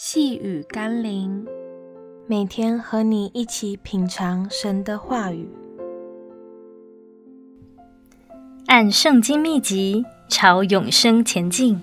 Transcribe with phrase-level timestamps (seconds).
[0.00, 1.44] 细雨甘霖，
[2.28, 5.48] 每天和你一起品尝神的话语，
[8.66, 11.80] 按圣经秘籍朝永生前进。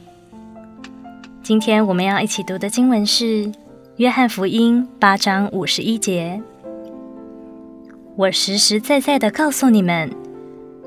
[1.43, 3.25] 今天我们要一起读的经文是
[3.97, 6.41] 《约翰福音》八章五十一节。
[8.15, 10.09] 我实实在在的告诉你们，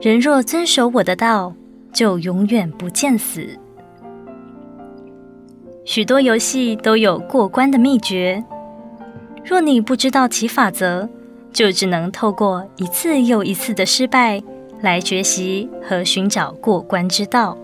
[0.00, 1.52] 人若遵守我的道，
[1.92, 3.46] 就永远不见死。
[5.88, 8.44] 许多游戏都有过关的秘诀，
[9.42, 11.08] 若你不知道其法则，
[11.50, 14.38] 就只能透过一次又一次的失败
[14.82, 17.56] 来学习和寻找过关之道。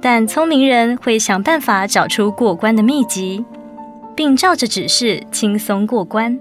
[0.00, 3.44] 但聪明人会想办法找出过关的秘籍，
[4.14, 6.38] 并照着指示轻松过关，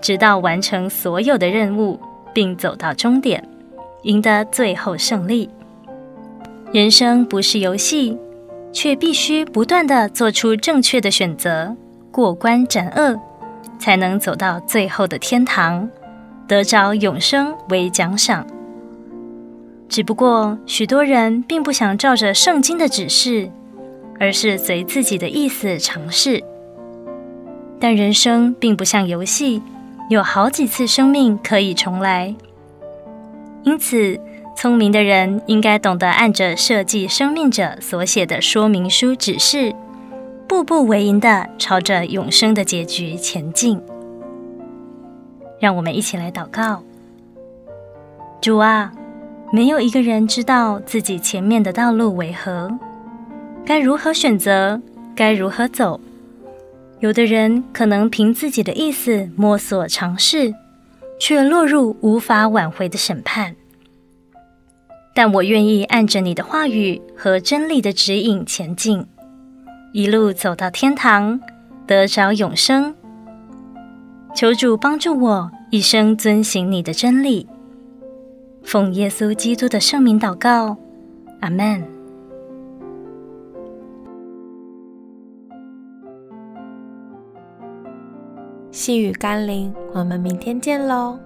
[0.00, 1.98] 直到完成所有的任务，
[2.32, 3.42] 并走到终点，
[4.02, 5.50] 赢得最后胜利。
[6.70, 8.16] 人生不是游戏。
[8.74, 11.74] 却必须不断地做出正确的选择，
[12.10, 13.18] 过关斩恶，
[13.78, 15.88] 才能走到最后的天堂，
[16.48, 18.44] 得着永生为奖赏。
[19.88, 23.48] 只不过许多人并不想照着圣经的指示，
[24.18, 26.42] 而是随自己的意思尝试。
[27.78, 29.62] 但人生并不像游戏，
[30.10, 32.34] 有好几次生命可以重来，
[33.62, 34.18] 因此，
[34.64, 39.74] 聪明的人应该懂得按着设计生命者所写的说明书指示，
[40.48, 43.78] 步步为营的朝着永生的结局前进。
[45.60, 46.82] 让我们一起来祷告：
[48.40, 48.90] 主啊，
[49.52, 52.72] 没有一个人知道自己前面的道路为何，
[53.66, 54.80] 该如何选择，
[55.14, 56.00] 该如何走。
[57.00, 60.54] 有的人可能凭自己的意思摸索尝试，
[61.20, 63.54] 却落入无法挽回的审判。
[65.14, 69.06] 但我愿意按着你的话语和真理的指引前进，
[69.92, 71.40] 一路走到天堂，
[71.86, 72.92] 得着永生。
[74.34, 77.46] 求主帮助我一生遵行你的真理。
[78.64, 80.76] 奉耶稣基督的圣名祷告，
[81.40, 81.84] 阿门。
[88.72, 91.16] 细雨甘霖，我们明天见喽。